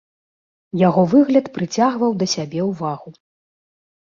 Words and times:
Яго 0.87 1.03
выгляд 1.11 1.51
прыцягваў 1.57 2.11
да 2.23 2.29
сябе 2.35 2.61
ўвагу. 2.71 3.09